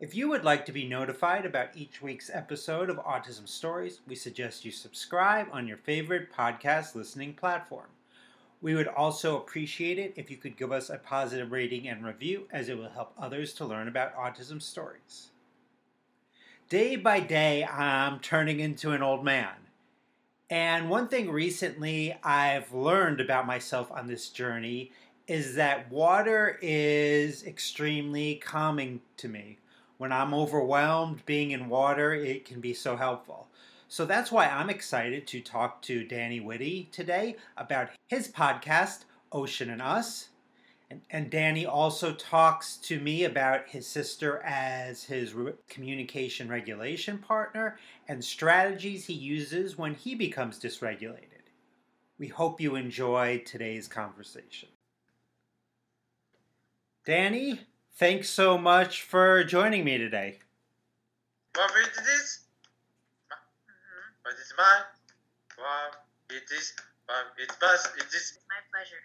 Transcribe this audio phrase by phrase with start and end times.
[0.00, 4.14] If you would like to be notified about each week's episode of Autism Stories, we
[4.14, 7.88] suggest you subscribe on your favorite podcast listening platform.
[8.62, 12.46] We would also appreciate it if you could give us a positive rating and review,
[12.52, 15.30] as it will help others to learn about autism stories.
[16.68, 19.56] Day by day, I'm turning into an old man.
[20.48, 24.92] And one thing recently I've learned about myself on this journey
[25.26, 29.58] is that water is extremely calming to me
[29.98, 33.48] when I'm overwhelmed, being in water, it can be so helpful.
[33.88, 39.70] So that's why I'm excited to talk to Danny Whitty today about his podcast, Ocean
[39.70, 40.28] and Us.
[40.90, 47.18] And, and Danny also talks to me about his sister as his re- communication regulation
[47.18, 47.78] partner
[48.08, 51.24] and strategies he uses when he becomes dysregulated.
[52.18, 54.68] We hope you enjoy today's conversation.
[57.04, 57.60] Danny,
[57.98, 60.38] Thanks so much for joining me today.
[61.56, 62.46] Wow, it is.
[64.22, 64.86] What is mine?
[65.58, 65.90] Wow,
[66.30, 66.74] it is.
[67.08, 67.90] Wow, it's best.
[67.98, 68.38] It is.
[68.46, 69.02] My pleasure.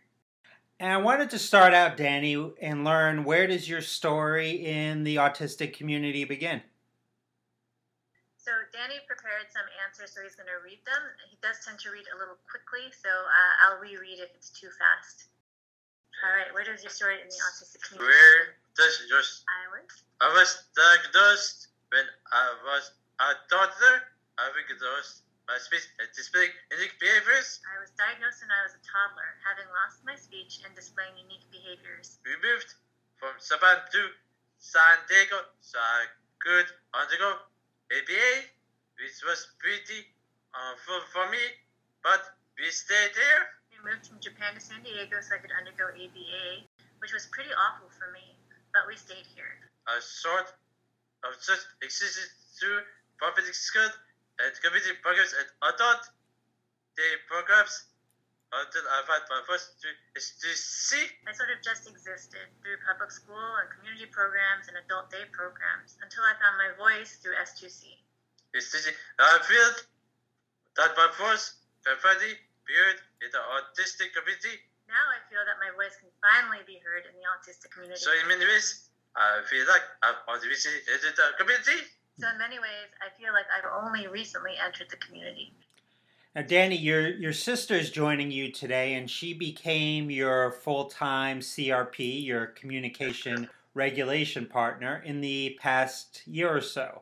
[0.80, 5.16] And I wanted to start out, Danny, and learn where does your story in the
[5.16, 6.62] autistic community begin?
[8.38, 11.02] So Danny prepared some answers, so he's going to read them.
[11.32, 14.70] He does tend to read a little quickly, so uh, I'll reread if it's too
[14.78, 15.34] fast.
[16.22, 18.14] All right, where does your story in the autistic community?
[18.14, 19.44] Where does yours?
[19.48, 19.92] I was.
[20.22, 24.08] I was diagnosed when I was a toddler,
[24.40, 27.60] having those my speech and displaying unique behaviors.
[27.68, 31.44] I was diagnosed when I was a toddler, having lost my speech and displaying unique
[31.52, 32.20] behaviors.
[32.24, 32.72] We moved
[33.20, 34.02] from Japan to
[34.64, 36.08] San Diego, so I
[36.40, 37.44] could undergo
[37.92, 38.32] ABA,
[38.96, 40.08] which was pretty
[40.56, 41.44] uh, awful for me,
[42.02, 42.24] but
[42.56, 43.44] we stayed there.
[43.76, 46.64] We moved from Japan to San Diego so I could undergo ABA,
[47.04, 48.32] which was pretty awful for me,
[48.74, 49.54] but we stayed here.
[49.88, 50.50] A sort
[51.24, 52.82] of just existed through
[53.22, 53.88] public school
[54.42, 56.10] and community programs and adult
[56.98, 57.86] day programs
[58.54, 60.98] until I found my first to STC.
[61.26, 65.98] I sort of just existed through public school and community programs and adult day programs
[66.02, 67.98] until I found my voice through S2C.
[68.54, 68.94] STC.
[69.18, 69.70] I feel
[70.78, 74.62] that my voice can finally be heard in the autistic community.
[74.94, 77.98] Now I feel that my voice can finally be heard in the autistic community.
[77.98, 81.90] So in many ways, I feel like I'm autistic in the community.
[82.22, 85.52] So in many ways, I feel like I've only recently entered the community.
[86.36, 92.24] Now, Danny, your your sister's joining you today, and she became your full time CRP,
[92.24, 97.02] your communication regulation partner, in the past year or so.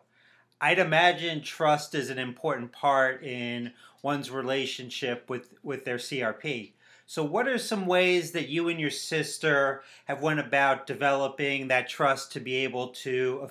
[0.61, 6.71] I'd imagine trust is an important part in one's relationship with, with their CRP.
[7.11, 11.89] So, what are some ways that you and your sister have went about developing that
[11.89, 13.49] trust to be able to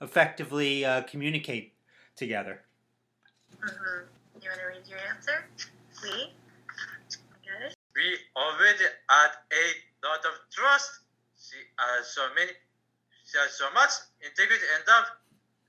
[0.00, 1.72] effectively uh, communicate
[2.16, 2.62] together?
[3.62, 4.10] Mm-hmm.
[4.42, 5.46] You want to read your answer?
[6.02, 6.34] We?
[7.46, 7.78] Got?
[7.94, 11.06] We already had a lot of trust.
[11.38, 12.50] She has so many,
[13.22, 15.04] she has so much integrity and love,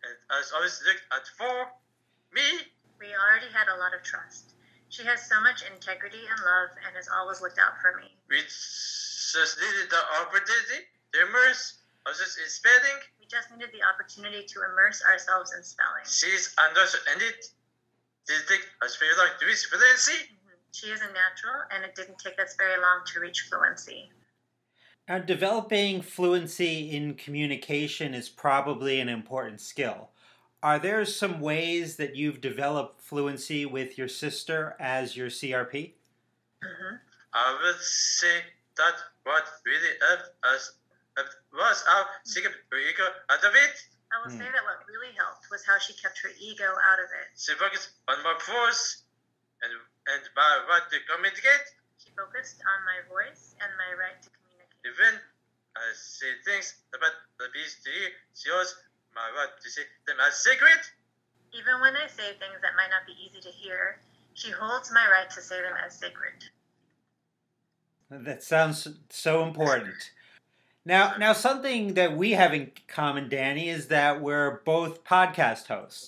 [0.02, 1.70] and has always looked at for
[2.34, 2.66] me.
[3.00, 4.57] We already had a lot of trust.
[4.90, 8.16] She has so much integrity and love and has always looked out for me.
[8.30, 13.00] We just needed the opportunity to immerse ourselves in spelling.
[13.20, 16.08] We just needed the opportunity to immerse ourselves in spelling.
[16.08, 17.52] She's understood and it
[18.28, 20.12] didn't take us very long to reach fluency.
[20.12, 20.58] Mhm.
[20.72, 24.12] She is a natural, and it didn't take us very long to reach fluency.
[25.08, 30.12] Now, developing fluency in communication is probably an important skill.
[30.68, 35.96] Are there some ways that you've developed fluency with your sister as your CRP?
[36.60, 36.96] hmm
[37.32, 38.44] I would say
[38.76, 40.76] that what really helped us
[41.16, 43.76] helped was our secret ego out of it.
[44.12, 44.44] I will Hmm.
[44.44, 47.28] say that what really helped was how she kept her ego out of it.
[47.40, 49.08] She focused on my voice
[49.64, 51.66] and and my right to communicate.
[51.96, 54.84] She focused on my voice and my right to communicate.
[54.84, 55.16] Even
[55.80, 58.76] I say things about the beast to you, she was
[59.18, 60.80] my right to say them as secret.
[61.54, 64.00] Even when I say things that might not be easy to hear,
[64.34, 66.46] she holds my right to say them as sacred.
[68.10, 70.12] That sounds so important.
[70.86, 76.08] Now, now something that we have in common, Danny, is that we're both podcast hosts.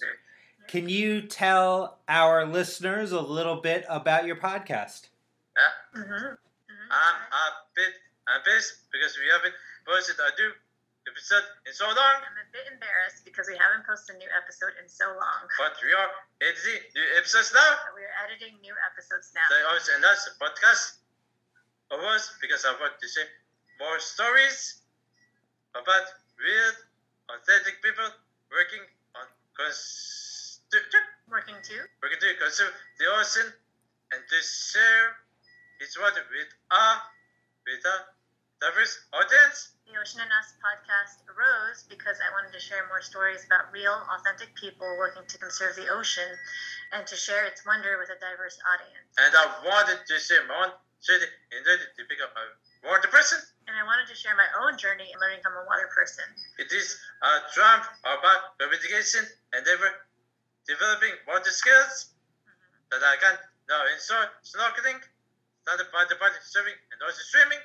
[0.67, 5.09] Can you tell our listeners a little bit about your podcast?
[5.57, 5.99] Yeah.
[6.01, 6.13] Mm-hmm.
[6.13, 6.91] mm-hmm.
[6.91, 7.45] I'm a
[7.75, 7.93] bit
[8.29, 10.15] I'm pissed because we haven't posted
[11.09, 12.15] a new episode in so long.
[12.21, 15.41] I'm a bit embarrassed because we haven't posted a new episode in so long.
[15.57, 16.09] But we are
[16.45, 17.71] editing new episodes now.
[17.89, 19.45] But we are editing new episodes now.
[19.49, 21.01] They also and that's a podcast
[21.89, 23.25] of us because I want to share
[23.81, 24.85] more stories
[25.73, 26.05] about
[26.37, 26.73] real,
[27.33, 28.05] authentic people
[28.53, 28.85] working
[29.17, 29.25] on
[29.57, 31.81] construction, Working too.
[32.01, 33.49] working to conserve the ocean
[34.13, 35.07] and to share
[35.81, 36.85] its water with a
[37.65, 37.97] with a
[38.59, 39.79] diverse audience.
[39.87, 43.95] The Ocean and Us podcast arose because I wanted to share more stories about real,
[44.19, 46.29] authentic people working to conserve the ocean
[46.93, 49.09] and to share its wonder with a diverse audience.
[49.17, 50.71] And I wanted to share my own
[51.01, 52.45] journey in order to become a
[52.85, 53.39] water person.
[53.65, 56.27] And I wanted to share my own journey in learning from a water person.
[56.59, 59.23] It is a triumph about communication
[59.55, 59.89] and ever
[60.67, 62.13] developing water skills
[62.45, 62.93] mm-hmm.
[62.93, 63.35] that I can
[63.71, 64.99] now enjoy snorkeling,
[65.65, 67.63] started by the body surfing and also swimming.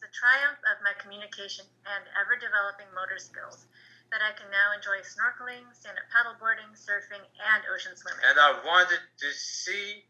[0.00, 3.68] It's the triumph of my communication and ever developing motor skills
[4.08, 8.24] that I can now enjoy snorkeling, stand up paddleboarding, surfing, and ocean swimming.
[8.24, 10.08] And I wanted to see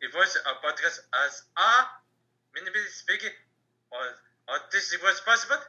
[0.00, 1.72] if was a podcast as a
[2.56, 3.36] minimally speaking
[3.92, 4.16] or
[4.48, 5.60] autistic was possible.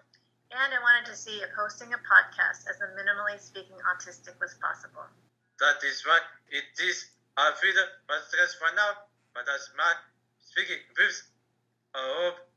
[0.56, 4.56] And I wanted to see if hosting a podcast as a minimally speaking autistic was
[4.64, 5.04] possible.
[5.60, 9.04] That is why it is a freedom podcast for now,
[9.36, 9.92] but as my
[10.40, 11.28] speaking improves,
[11.92, 12.53] I hope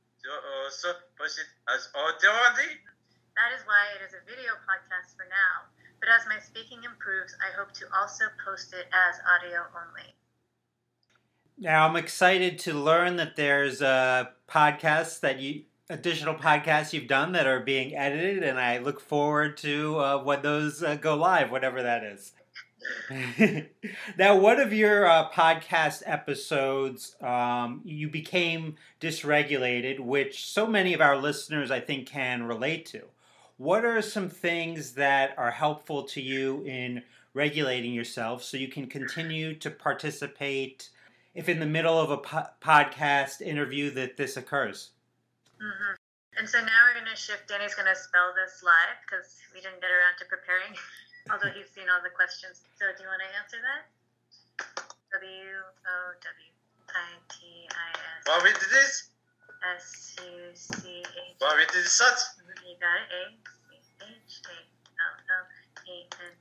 [0.65, 0.89] also
[1.19, 2.33] post it as audio.
[3.37, 5.69] That is why it is a video podcast for now.
[6.01, 10.15] But as my speaking improves, I hope to also post it as audio only.
[11.59, 17.33] Now I'm excited to learn that there's uh, podcasts that you additional podcasts you've done
[17.33, 21.51] that are being edited, and I look forward to uh, when those uh, go live,
[21.51, 22.33] whatever that is.
[24.19, 31.01] now, one of your uh, podcast episodes, um, you became dysregulated, which so many of
[31.01, 33.03] our listeners, I think, can relate to.
[33.57, 37.03] What are some things that are helpful to you in
[37.33, 40.91] regulating yourself so you can continue to participate
[41.35, 44.91] if in the middle of a po- podcast interview that this occurs?
[45.61, 45.95] Mm-hmm.
[46.39, 47.49] And so now we're going to shift.
[47.49, 50.77] Danny's going to spell this live because we didn't get around to preparing,
[51.31, 52.63] although he's seen all the questions.
[52.79, 53.83] So do you want to answer that?
[55.13, 56.51] W O W
[56.91, 59.11] I T I S What we did this?
[59.77, 61.39] S U C H.
[61.39, 62.19] What we did this such?
[62.63, 63.35] You got it.
[63.35, 65.45] A C H A L L
[65.89, 66.35] E N.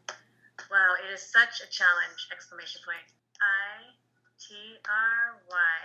[0.71, 2.27] Wow, it is such a challenge!
[2.31, 3.05] Exclamation point.
[3.37, 3.93] I
[4.41, 4.55] T
[4.87, 5.81] R Y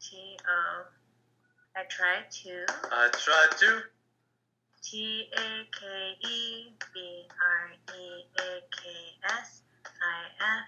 [0.00, 0.84] T O.
[1.76, 2.52] I try to.
[2.92, 3.82] I tried to.
[4.82, 8.88] T A K E B R E A K
[9.24, 9.62] S
[10.02, 10.66] I F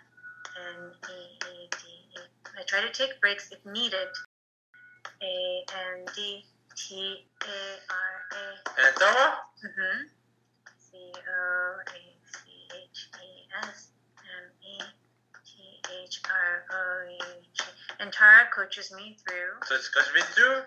[0.76, 1.76] N E E D
[2.16, 2.20] E.
[2.58, 4.08] I try to take breaks if needed.
[5.22, 5.64] A
[5.96, 6.44] N D
[6.76, 7.60] T A
[7.90, 8.86] R A.
[8.86, 9.36] And Tara?
[9.64, 9.98] Mm-hmm.
[10.78, 12.02] C O A
[12.36, 13.88] C H E S
[14.20, 14.82] M E
[15.46, 17.64] T H R O U G.
[17.98, 20.62] And Tara coaches me through So it's because we do.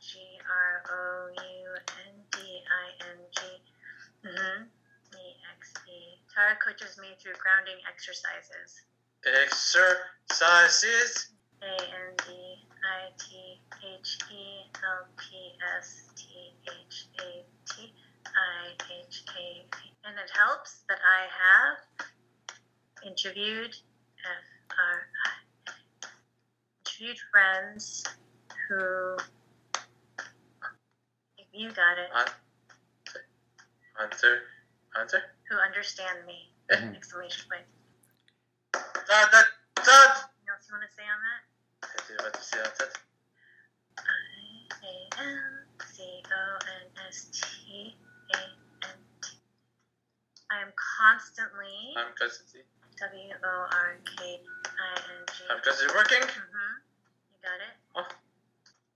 [0.00, 0.18] G
[0.48, 1.76] R O U
[2.08, 3.40] N D I N G.
[4.24, 4.64] Mm-hmm.
[4.64, 6.16] E X E.
[6.32, 8.88] Tara coaches me through grounding exercises.
[9.28, 11.12] Exercises.
[11.60, 12.32] A N D
[12.80, 17.92] I T H E L P S T H A T
[18.24, 18.72] I
[19.04, 19.68] H A.
[20.08, 21.76] And it helps that I have
[23.06, 23.76] interviewed
[24.24, 25.28] F R I
[26.86, 28.04] interviewed friends
[28.68, 29.16] who
[31.52, 32.10] you got it,
[34.00, 34.42] Answer.
[34.98, 35.22] Answer.
[35.48, 36.52] who understand me.
[36.70, 36.96] Mhm.
[36.96, 37.66] Exclamation point.
[38.72, 40.30] That, that, that.
[40.30, 41.42] Anything else you want to say on that?
[41.84, 42.98] I do want to say that.
[43.98, 44.12] I
[44.86, 47.96] A N C O N S T
[48.34, 48.38] A
[48.86, 49.36] N T.
[50.50, 52.62] I am constantly I'm constantly,
[52.98, 55.44] W O R K I N G.
[55.50, 56.22] I'm constantly working.
[56.22, 56.74] Mm-hmm.
[57.34, 57.74] You got it?
[57.96, 58.08] Oh.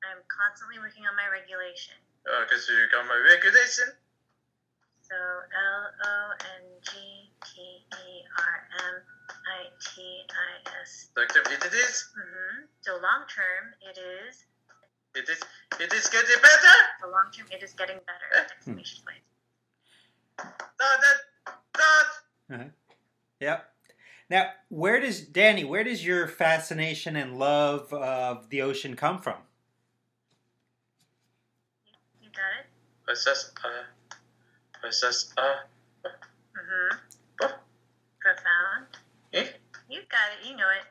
[0.04, 1.96] I'm constantly working on my regulation.
[2.24, 3.92] Because you got my regulation.
[5.02, 6.14] So L O
[6.58, 6.90] N G
[7.44, 8.56] T E R
[8.88, 8.96] M
[9.28, 11.10] I T I S.
[11.16, 12.08] Long term it is.
[12.16, 12.64] Mm-hmm.
[12.80, 14.44] So long term, it is.
[15.14, 15.40] It is.
[15.78, 16.76] It is getting better.
[17.00, 18.28] So long term, it is getting better.
[18.34, 18.44] Eh?
[18.56, 19.22] Exclamation point.
[20.38, 21.56] That, that,
[22.48, 22.70] that.
[23.40, 23.70] Yep.
[24.30, 25.64] Now, where does Danny?
[25.64, 29.36] Where does your fascination and love of the ocean come from?
[32.22, 32.30] You
[33.08, 33.52] Assess.
[33.64, 34.86] Uh.
[34.88, 35.32] Assess.
[35.36, 35.42] Uh.
[36.04, 36.96] Mm-hmm.
[37.42, 37.54] Oh.
[38.20, 38.86] Profound.
[39.32, 39.46] Eh?
[39.88, 40.48] You got it.
[40.48, 40.86] You know it.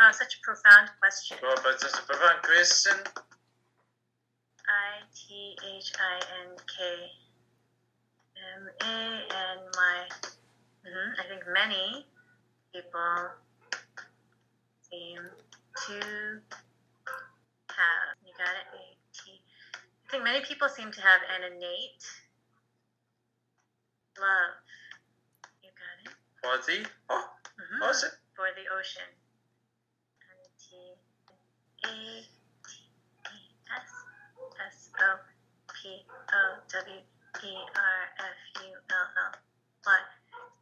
[0.00, 1.36] Oh, such a profound question.
[1.42, 2.96] Well, but just a profound question.
[4.66, 7.10] I T H I N K
[8.56, 10.08] M A N Y.
[10.86, 12.06] Mhm, I think many
[12.74, 13.30] people
[14.90, 15.20] seem
[15.86, 15.94] to
[17.70, 18.16] have.
[18.26, 18.91] You got it?
[20.12, 20.18] A T.
[20.18, 22.04] I think many people seem to have an innate
[24.20, 24.54] love.
[25.62, 26.16] You got it?
[26.42, 28.10] For the oh, Mhm, ocean.
[28.36, 29.08] For the ocean.
[30.20, 30.94] N T
[31.86, 32.26] A T
[33.74, 33.92] S
[34.60, 35.18] S O
[35.74, 37.00] P O W
[37.76, 39.32] R F U L L
[39.86, 40.00] Y.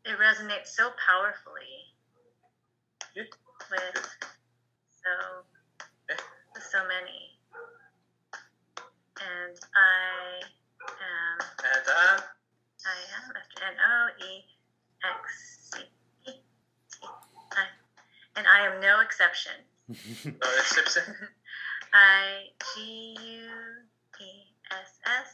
[0.05, 1.95] It resonates so powerfully
[3.15, 3.25] Yeah.
[3.71, 4.19] with
[5.03, 5.45] so
[6.09, 7.30] with so many.
[9.21, 10.41] And I
[10.89, 14.45] am And I am after N O E
[15.05, 15.81] X C
[16.27, 17.07] E T
[17.53, 17.67] I.
[18.37, 19.53] And I am no exception.
[20.25, 21.03] no exception.
[21.93, 23.51] I G U
[24.21, 24.31] E
[24.71, 25.31] S S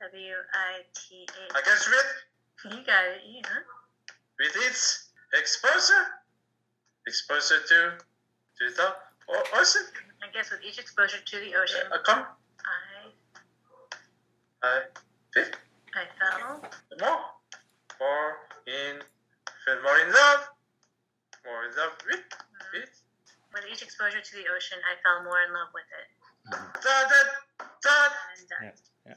[0.00, 1.64] W I T I H.
[1.64, 3.60] guess with You got it, you huh?
[4.40, 6.04] with its exposure,
[7.06, 7.98] exposure to
[8.58, 8.88] to the
[9.54, 9.82] ocean.
[10.22, 12.24] I guess with each exposure to the ocean, Uh, come,
[14.66, 15.44] I
[15.94, 16.60] I fell
[17.00, 17.20] more,
[18.00, 19.00] more in,
[19.64, 20.48] feel more in love,
[21.44, 22.90] more in love with mm, it.
[23.54, 26.08] with each exposure to the ocean, I fell more in love with it.
[26.50, 28.08] Da da da.
[28.62, 28.72] And.
[29.06, 29.14] Yeah.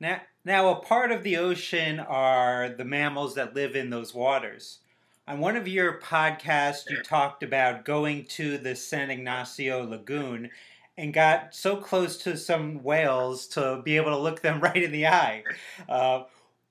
[0.00, 4.80] Now, now, a part of the ocean are the mammals that live in those waters.
[5.28, 10.50] On one of your podcasts, you talked about going to the San Ignacio Lagoon
[10.98, 14.92] and got so close to some whales to be able to look them right in
[14.92, 15.42] the eye.
[15.88, 16.24] Uh,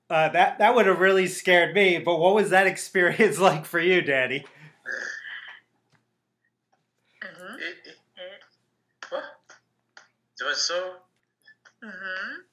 [0.10, 1.98] uh, that that would have really scared me.
[2.00, 4.46] But what was that experience like for you, Danny?
[7.24, 7.56] Mhm.
[7.60, 8.42] It, it, It.
[9.10, 9.24] what?
[10.40, 10.98] It was so
[11.84, 12.44] Mhm.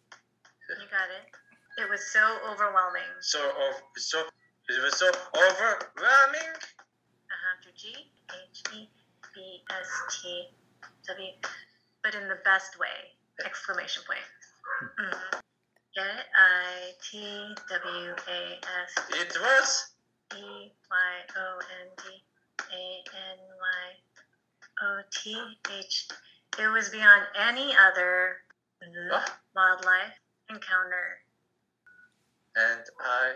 [0.68, 1.82] You got it.
[1.82, 3.02] It was so overwhelming.
[3.20, 4.20] so of so
[4.68, 5.06] it was so
[5.36, 6.52] overwhelming.
[6.54, 7.70] Uh-huh.
[7.76, 8.88] G H E
[9.34, 10.48] B S T
[11.08, 11.32] W,
[12.02, 13.16] but in the best way!
[13.44, 14.20] Exclamation point.
[14.98, 15.42] Mhm.
[15.94, 16.26] It?
[16.34, 19.92] I T W A S It was
[20.36, 22.22] E Y O N D
[22.70, 23.86] A N Y
[24.82, 26.08] O T H.
[26.58, 28.42] It was beyond any other
[29.10, 29.30] what?
[29.54, 30.14] wildlife
[30.50, 31.22] encounter.
[32.56, 33.34] And I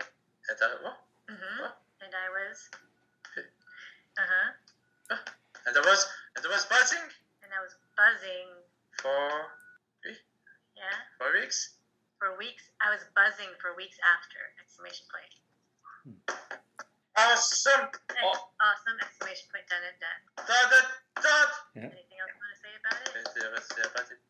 [0.49, 0.97] and I what?
[1.29, 1.77] hmm What?
[2.01, 2.69] And I was.
[4.17, 5.17] Uh huh.
[5.65, 7.07] And I was and I was buzzing
[7.43, 8.49] And I was buzzing.
[9.01, 9.51] for
[10.75, 10.97] Yeah.
[11.17, 11.75] for weeks.
[12.19, 12.63] For weeks.
[12.81, 14.37] I was buzzing for weeks after!
[14.61, 15.33] Exclamation point.
[17.17, 17.89] Awesome!
[17.89, 18.37] Ex- Oh.
[18.61, 18.97] Awesome!
[19.01, 19.65] Exclamation point.
[19.69, 20.21] Done and done.
[20.45, 20.79] Da da
[21.17, 21.35] da.
[21.73, 23.09] Anything else you want to say about it?
[23.17, 24.21] And there was yeah, but it,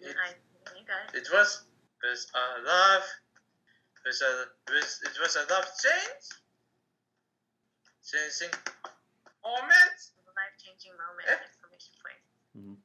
[0.00, 0.32] It- I,
[0.76, 1.20] you got it.
[1.20, 1.64] it was
[2.02, 3.04] was a love.
[4.04, 4.30] Was a
[4.72, 6.24] was it was a love change.
[8.06, 8.54] Changing
[9.44, 9.98] moment.
[10.36, 11.26] Life changing moment!
[11.28, 11.36] Eh?
[11.44, 12.78] Exclamation point.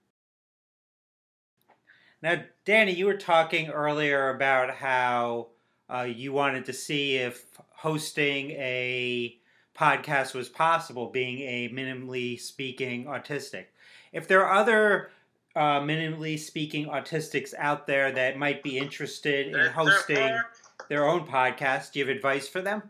[2.24, 5.48] Now, Danny, you were talking earlier about how
[5.90, 9.36] uh, you wanted to see if hosting a
[9.76, 13.66] podcast was possible, being a minimally speaking autistic.
[14.14, 15.10] If there are other
[15.56, 20.40] uh, minimally speaking autistics out there that might be interested in hosting
[20.88, 22.84] their own podcast, do you have advice for them?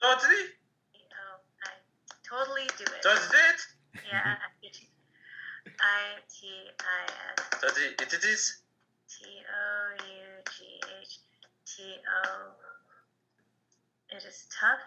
[0.00, 0.34] Totally.
[0.94, 1.74] Oh, I
[2.22, 3.02] totally do it.
[3.02, 3.60] Does it?
[4.12, 4.36] Yeah.
[5.80, 6.20] I
[8.14, 8.56] It is.
[9.10, 10.24] T O U
[10.56, 11.18] G H
[11.66, 12.52] T O.
[14.08, 14.78] It is tough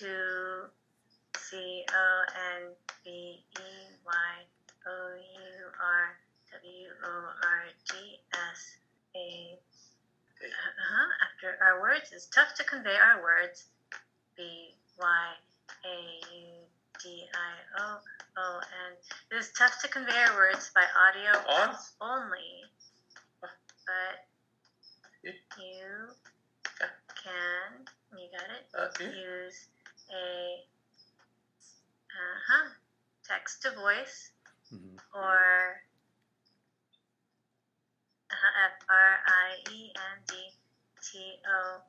[0.00, 0.68] to
[1.38, 2.24] C O
[2.58, 3.70] N B E
[4.04, 4.34] Y
[4.86, 6.18] O U R
[6.52, 8.76] W O R G S
[9.16, 9.58] A.
[10.44, 11.08] Uh-huh.
[11.24, 13.64] After our words, it's tough to convey our words.
[14.36, 15.28] B Y
[15.86, 15.98] A
[16.36, 16.46] U
[17.02, 17.98] D I O
[18.36, 18.92] O N.
[19.30, 21.76] It is tough to convey our words by audio On.
[22.00, 22.64] only,
[23.40, 24.26] but
[25.22, 25.32] Yeah.
[25.56, 26.14] you
[27.22, 29.08] can, you got it, Uh, yeah.
[29.08, 29.66] use
[30.10, 30.66] a
[32.14, 32.70] uh-huh,
[33.24, 34.30] text to voice
[34.72, 34.98] Mhm.
[35.14, 35.82] or
[38.30, 40.52] uh-huh, F R I E N D
[41.02, 41.82] T O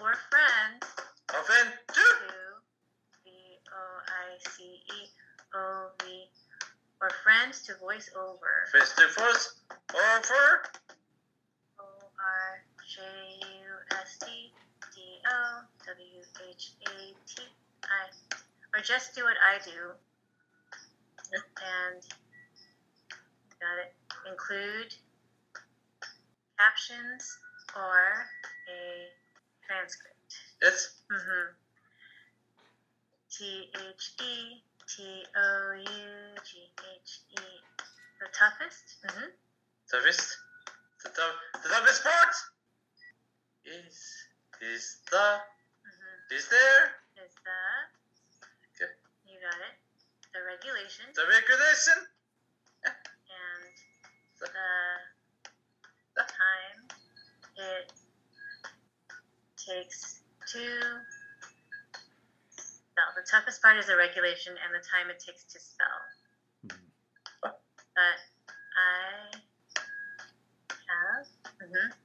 [0.00, 0.84] or friend
[1.30, 2.02] Often too.
[2.02, 2.60] to
[3.24, 5.10] V O I C E
[5.54, 6.28] O V
[7.00, 9.54] or friends to voice over Face to face.
[9.92, 10.62] Over.
[11.80, 13.02] O R J
[13.40, 14.52] U S T
[14.94, 17.42] D O W H A T
[17.84, 18.38] I.
[18.74, 19.92] Or just do what I do.
[21.32, 22.02] And
[23.60, 23.94] got it.
[24.30, 24.94] Include
[26.58, 27.38] captions
[27.74, 28.26] or
[28.68, 29.08] a
[29.66, 30.16] transcript.
[30.62, 30.94] Yes.
[31.10, 31.52] Mm-hmm.
[33.30, 37.40] T H E T O U G H E.
[38.20, 39.00] The toughest?
[39.06, 39.32] Mm-hmm.
[39.90, 40.36] Toughest.
[41.02, 42.34] The, tough, the toughest part
[43.64, 43.96] is
[44.60, 45.40] is the
[45.82, 46.36] Mm-hmm.
[46.36, 46.84] is there
[47.24, 47.60] Is the.
[48.76, 48.92] Okay.
[49.26, 49.74] You got it.
[50.34, 51.98] The regulation the regulation
[52.84, 53.74] and
[54.40, 54.46] the
[56.16, 56.78] the time
[57.56, 57.92] it
[59.56, 60.20] takes
[60.52, 61.00] to.
[63.22, 66.02] The toughest part is the regulation and the time it takes to spell.
[67.94, 68.18] But
[68.74, 69.30] I
[70.90, 71.26] have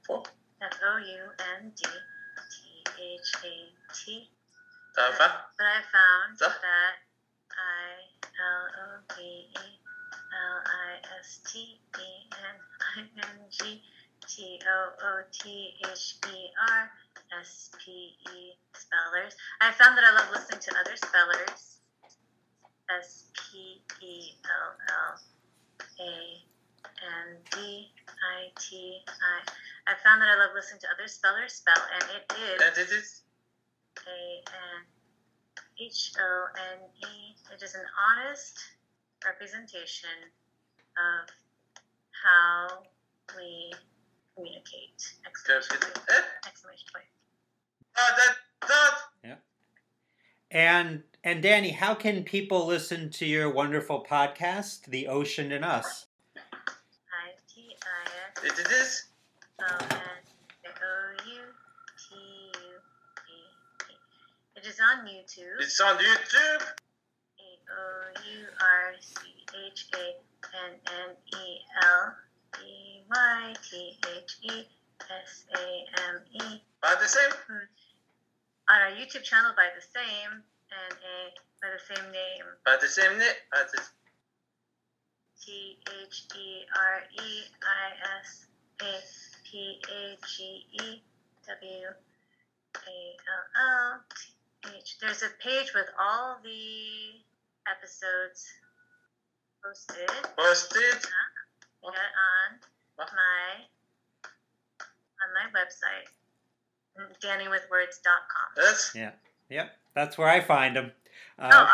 [0.08, 0.22] Oh.
[0.62, 1.22] F O U
[1.58, 3.56] N D T H A
[3.92, 4.30] T.
[4.94, 6.94] But I found that
[7.50, 7.98] I
[8.38, 9.80] L O V E
[10.38, 12.56] L I S T E N
[12.94, 13.82] I N G
[14.28, 16.92] T O O T H E R
[17.40, 19.36] S P E spellers.
[19.60, 21.78] I found that I love listening to other spellers.
[22.88, 25.20] S P E L L
[26.00, 26.14] A
[27.04, 27.92] N D
[28.24, 29.92] I T I.
[29.92, 32.62] I found that I love listening to other spellers spell, and it is.
[32.62, 33.22] And it is
[34.06, 34.80] A N
[35.80, 37.36] H O N E.
[37.52, 38.58] It is an honest
[39.24, 40.32] representation
[40.96, 41.28] of
[42.24, 42.82] how
[43.36, 43.72] we
[44.34, 44.98] communicate.
[45.26, 46.24] Exclamation point.
[46.46, 47.17] Exclamation point.
[48.00, 49.38] Ah, that that
[50.50, 56.06] And and Danny, how can people listen to your wonderful podcast, The Ocean and Us?
[56.36, 58.04] I T I
[58.40, 59.04] S it, it is
[59.60, 59.98] O N
[60.66, 61.42] O U
[61.98, 62.74] T U
[63.28, 63.94] E.
[64.56, 65.60] It is on YouTube.
[65.60, 66.62] it's on YouTube.
[66.62, 69.16] A O U R C
[69.66, 70.16] H A
[70.64, 72.14] N N E L
[72.64, 74.66] E Y T H E
[75.24, 76.62] S A M E.
[76.80, 77.32] By the same.
[78.68, 82.46] On our YouTube channel by the same and a by the same name.
[82.64, 83.36] By the same name.
[85.40, 87.86] T H E R E I
[88.20, 88.46] S
[88.82, 88.92] A
[89.48, 91.02] P A G E
[91.48, 91.88] W
[92.76, 92.98] A
[93.32, 94.00] L L
[94.62, 94.98] T H.
[95.00, 97.24] There's a page with all the
[97.70, 98.46] episodes
[99.64, 100.08] posted.
[100.36, 100.82] posted.
[100.82, 101.08] It
[101.84, 103.64] on my
[105.22, 106.10] on my website,
[107.22, 108.48] DannyWithWords.com.
[108.56, 108.92] Yes.
[108.94, 109.10] Yeah.
[109.50, 110.92] Yep, that's where I find them.
[111.38, 111.64] Uh, Oh,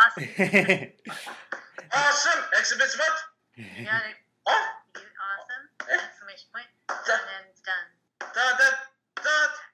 [1.92, 2.42] Awesome.
[2.58, 3.12] Exhibit what?
[3.56, 4.16] You got it.
[4.46, 4.66] Oh.
[4.96, 5.68] You awesome!
[5.92, 6.66] Exclamation point.
[6.88, 8.30] And then it's done.
[8.34, 9.30] da, da, da.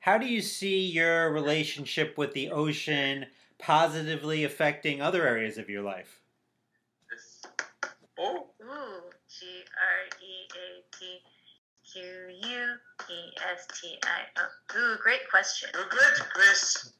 [0.00, 3.26] How do you see your relationship with the ocean
[3.58, 6.20] positively affecting other areas of your life?
[8.18, 8.48] oh
[9.44, 11.20] G R E A T
[11.92, 12.76] Q U
[13.10, 14.78] E S T I O.
[14.78, 15.68] Ooh, great question.
[15.74, 16.92] you great Chris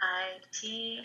[0.00, 1.00] I T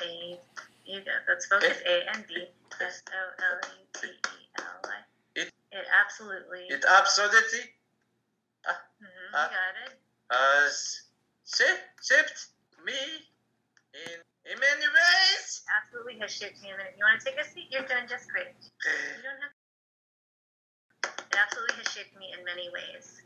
[0.00, 0.40] A.
[0.86, 1.10] You go.
[1.28, 1.76] Let's focus.
[1.86, 2.46] A N D
[2.80, 4.90] S O L U T E L Y.
[5.36, 5.52] It
[6.00, 6.64] absolutely.
[6.68, 7.60] It absolutely
[9.02, 9.98] Mhm, you uh, got it.
[10.30, 11.02] has
[11.44, 12.46] shaped, shaped
[12.84, 12.94] me
[13.94, 15.62] in, in many ways.
[15.70, 16.78] Absolutely has shaped me in.
[16.98, 17.70] You want to take a seat?
[17.70, 18.50] You're doing just great.
[18.50, 19.54] You don't have.
[21.32, 23.22] It absolutely has shaped me in many ways.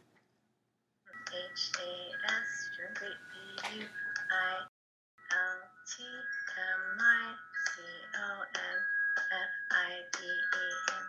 [1.33, 1.93] H A
[2.31, 2.51] S
[2.95, 3.35] great B
[3.81, 5.59] U I L
[5.91, 7.35] T M I
[7.67, 7.83] C
[8.15, 8.79] O N
[9.27, 11.05] F I D E N.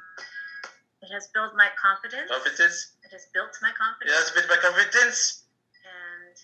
[1.05, 2.31] It has built my confidence.
[2.31, 2.97] Confidence.
[3.05, 4.09] It has built my confidence.
[4.09, 5.45] It has built my confidence.
[5.85, 6.35] And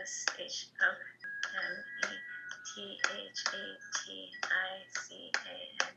[0.00, 1.72] S H O N
[2.74, 5.94] T H A T I C A N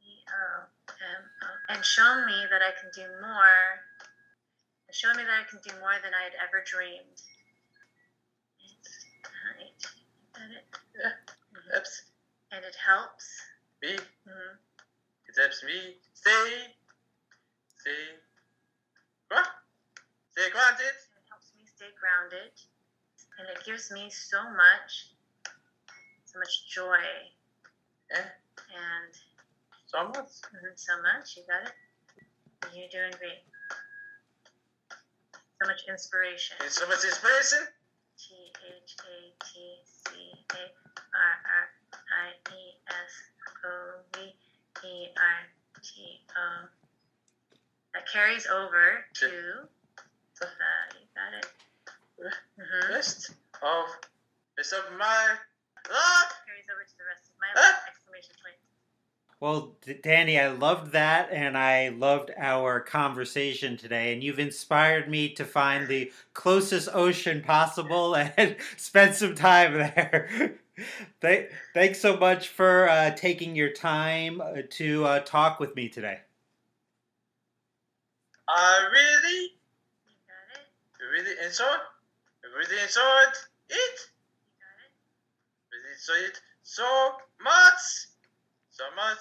[0.00, 1.74] C O M O.
[1.74, 3.80] And shown me that I can do more.
[4.92, 7.20] Shown me that I can do more than I had ever dreamed.
[9.60, 10.64] It?
[10.96, 11.12] Yeah.
[11.72, 12.02] Helps
[12.50, 13.40] And it helps.
[13.82, 13.96] me.
[14.26, 14.58] Mhm.
[15.28, 16.74] It helps me stay,
[17.78, 18.18] stay,
[19.28, 19.46] what?
[20.32, 20.94] Stay grounded.
[21.16, 22.50] It helps me stay grounded.
[23.38, 25.12] And it gives me so much,
[26.32, 27.02] so much joy.
[28.10, 28.30] Yeah.
[28.70, 29.14] And
[29.90, 30.30] So much.
[30.54, 31.36] Mhm, so much.
[31.36, 31.74] You got it.
[32.72, 33.42] You're doing great.
[35.58, 36.56] So much inspiration.
[36.60, 37.66] And so much inspiration.
[38.16, 40.62] T H A T C A
[41.14, 41.66] R R
[42.14, 43.12] I E S
[43.64, 44.30] O V
[44.86, 45.40] E R
[45.82, 46.68] T O.
[47.94, 50.46] That carries over to the.
[50.94, 51.46] You got it.
[52.60, 52.92] Mm-hmm.
[53.62, 53.86] Of,
[54.56, 55.36] rest of my.
[55.88, 57.80] Carries over to the rest of my life!
[57.88, 58.56] Exclamation point.
[59.40, 64.12] Well, Danny, I loved that, and I loved our conversation today.
[64.12, 70.54] And you've inspired me to find the closest ocean possible and spend some time there.
[71.22, 75.88] Th- Thanks so much for uh, taking your time uh, to uh, talk with me
[75.88, 76.20] today.
[78.48, 79.42] I really,
[80.08, 81.04] You got it.
[81.12, 81.80] really enjoyed,
[82.56, 83.34] really enjoyed
[83.70, 83.96] it.
[84.50, 84.92] You got it.
[85.72, 86.84] Really enjoyed it so
[87.42, 88.08] much,
[88.70, 89.20] so much.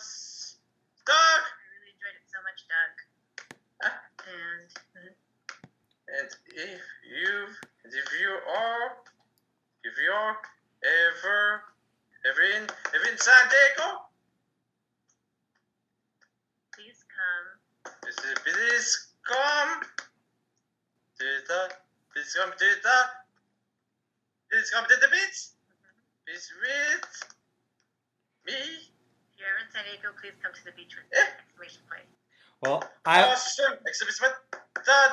[1.05, 1.43] Doug.
[1.43, 2.95] I really enjoyed it so much, Doug.
[3.83, 3.97] Ah.
[4.27, 5.13] And mhm.
[6.09, 7.35] And if you,
[7.83, 8.97] and if you are,
[9.83, 10.37] if you are
[10.83, 11.63] ever,
[12.25, 14.01] ever in, ever in San Diego,
[16.73, 17.59] please come
[18.01, 19.81] please, please come
[21.19, 21.73] to the,
[22.13, 22.99] please come to the,
[24.51, 25.58] please come to the beach.
[26.29, 27.01] Please read
[28.45, 28.53] me.
[28.53, 31.17] If you're ever in San Diego, please come to the beach with me!
[31.17, 31.25] Eh.
[31.41, 32.05] Exclamation point.
[32.61, 33.73] Well, I Awesome.
[34.85, 35.11] Dad,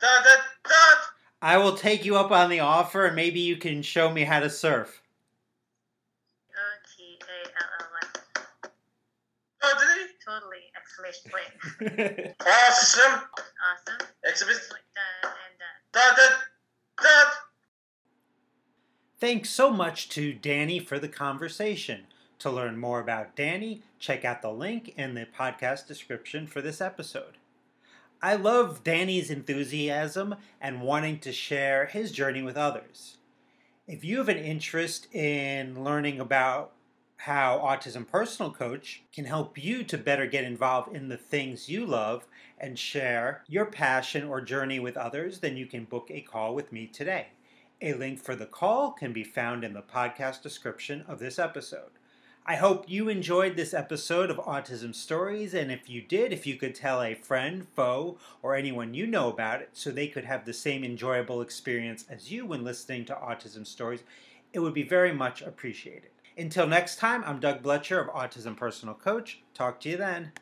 [0.00, 0.24] Dun
[0.64, 0.98] dun.
[1.42, 4.40] I will take you up on the offer, and maybe you can show me how
[4.40, 5.00] to surf.
[6.50, 6.58] O
[6.96, 8.70] T A L L Y.
[9.62, 10.64] Totally Totally!
[10.74, 12.34] Exclamation point.
[12.40, 13.22] awesome
[13.62, 14.08] Awesome.
[14.26, 14.62] exhibition.
[14.70, 14.82] Point
[15.22, 15.78] done and done.
[15.92, 16.34] Dad, dad,
[17.00, 17.45] dad.
[19.18, 22.06] Thanks so much to Danny for the conversation.
[22.40, 26.82] To learn more about Danny, check out the link in the podcast description for this
[26.82, 27.38] episode.
[28.20, 33.16] I love Danny's enthusiasm and wanting to share his journey with others.
[33.88, 36.72] If you have an interest in learning about
[37.16, 41.86] how Autism Personal Coach can help you to better get involved in the things you
[41.86, 42.26] love
[42.58, 46.70] and share your passion or journey with others, then you can book a call with
[46.70, 47.28] me today.
[47.82, 51.90] A link for the call can be found in the podcast description of this episode.
[52.46, 56.56] I hope you enjoyed this episode of Autism Stories, and if you did, if you
[56.56, 60.46] could tell a friend, foe, or anyone you know about it so they could have
[60.46, 64.04] the same enjoyable experience as you when listening to Autism Stories,
[64.54, 66.08] it would be very much appreciated.
[66.38, 69.40] Until next time, I'm Doug Blecher of Autism Personal Coach.
[69.52, 70.32] Talk to you then.